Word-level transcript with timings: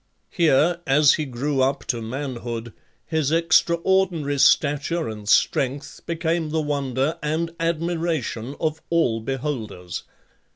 Here, 0.31 0.79
as 0.87 1.13
he 1.13 1.25
grew 1.25 1.61
up 1.61 1.85
to 1.85 2.01
manhood, 2.01 2.73
his 3.05 3.31
extraordinary 3.31 4.39
stature 4.39 5.07
and 5.07 5.29
strength 5.29 6.01
became 6.07 6.49
the 6.49 6.59
wonder 6.59 7.19
and 7.21 7.53
admiration 7.59 8.55
of 8.59 8.81
all 8.89 9.19
beholders. 9.21 10.01